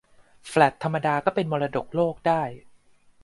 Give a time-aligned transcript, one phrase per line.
[0.47, 2.41] แฟลตธรรมดาก็เป็นมรดกโลกได้